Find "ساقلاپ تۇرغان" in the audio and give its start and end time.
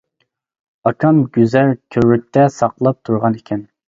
2.55-3.39